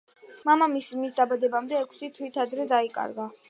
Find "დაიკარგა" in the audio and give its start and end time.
2.77-3.33